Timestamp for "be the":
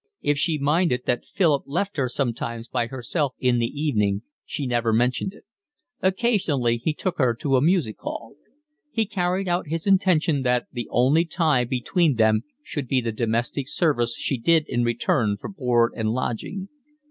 12.87-13.11